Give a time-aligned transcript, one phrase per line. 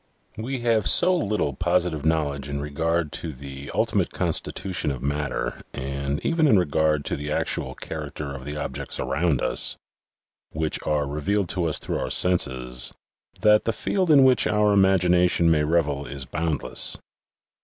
[0.35, 6.19] We have so little positive knowledge in regard to the ultimate constitution of matter and
[6.25, 9.77] even in regard to the actual character of the objects around us,
[10.53, 12.91] which are revealed to us through our senses,
[13.41, 16.97] that the field in which our imagin ation may revel is boundless.